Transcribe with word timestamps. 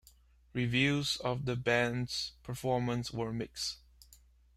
Reviews 0.53 1.17
of 1.17 1.45
the 1.45 1.55
band's 1.55 2.31
performance 2.41 3.11
were 3.11 3.31
mixed. 3.31 3.77